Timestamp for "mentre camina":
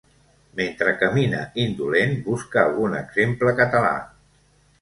0.59-1.43